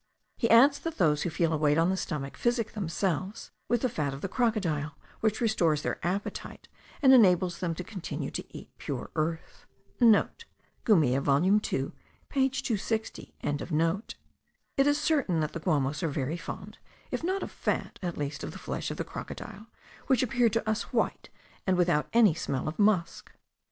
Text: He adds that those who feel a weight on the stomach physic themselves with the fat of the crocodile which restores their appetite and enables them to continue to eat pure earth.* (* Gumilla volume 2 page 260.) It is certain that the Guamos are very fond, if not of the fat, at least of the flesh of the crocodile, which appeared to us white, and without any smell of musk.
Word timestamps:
He 0.35 0.49
adds 0.49 0.79
that 0.79 0.97
those 0.97 1.21
who 1.21 1.29
feel 1.29 1.53
a 1.53 1.57
weight 1.57 1.77
on 1.77 1.91
the 1.91 1.95
stomach 1.95 2.35
physic 2.35 2.71
themselves 2.71 3.51
with 3.67 3.81
the 3.81 3.87
fat 3.89 4.15
of 4.15 4.21
the 4.21 4.27
crocodile 4.27 4.97
which 5.19 5.39
restores 5.39 5.83
their 5.83 5.99
appetite 6.01 6.67
and 7.03 7.13
enables 7.13 7.59
them 7.59 7.75
to 7.75 7.83
continue 7.83 8.31
to 8.31 8.57
eat 8.57 8.75
pure 8.79 9.11
earth.* 9.15 9.67
(* 9.83 10.01
Gumilla 10.85 11.21
volume 11.21 11.59
2 11.59 11.93
page 12.29 12.63
260.) 12.63 13.35
It 14.75 14.87
is 14.87 14.97
certain 14.99 15.39
that 15.39 15.53
the 15.53 15.59
Guamos 15.59 16.01
are 16.01 16.07
very 16.09 16.35
fond, 16.35 16.79
if 17.11 17.23
not 17.23 17.43
of 17.43 17.49
the 17.49 17.55
fat, 17.55 17.99
at 18.01 18.17
least 18.17 18.43
of 18.43 18.53
the 18.53 18.57
flesh 18.57 18.89
of 18.89 18.97
the 18.97 19.03
crocodile, 19.03 19.67
which 20.07 20.23
appeared 20.23 20.53
to 20.53 20.67
us 20.67 20.91
white, 20.91 21.29
and 21.67 21.77
without 21.77 22.07
any 22.11 22.33
smell 22.33 22.67
of 22.67 22.79
musk. 22.79 23.33